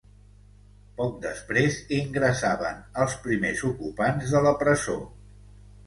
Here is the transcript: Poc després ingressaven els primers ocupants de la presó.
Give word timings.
Poc 1.01 1.19
després 1.25 1.77
ingressaven 1.99 2.83
els 3.05 3.21
primers 3.29 3.65
ocupants 3.73 4.35
de 4.37 4.47
la 4.49 4.59
presó. 4.67 5.03